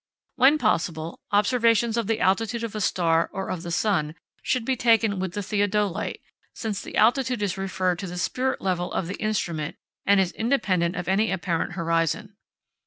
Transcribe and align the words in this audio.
When 0.35 0.57
possible, 0.57 1.19
observations 1.31 1.95
of 1.95 2.07
the 2.07 2.19
altitude 2.21 2.63
of 2.63 2.73
a 2.73 2.81
star 2.81 3.29
or 3.31 3.51
of 3.51 3.61
the 3.61 3.69
sun 3.69 4.15
should 4.41 4.65
be 4.65 4.75
taken 4.75 5.19
with 5.19 5.33
the 5.33 5.43
theodolite, 5.43 6.21
since 6.55 6.81
the 6.81 6.97
altitude 6.97 7.43
is 7.43 7.55
referred 7.55 7.99
to 7.99 8.07
the 8.07 8.17
spirit 8.17 8.61
level 8.61 8.91
of 8.93 9.05
the 9.05 9.21
instrument, 9.21 9.75
and 10.07 10.19
is 10.19 10.31
independent 10.31 10.95
of 10.95 11.07
any 11.07 11.29
apparent 11.31 11.73
horizon. 11.73 12.35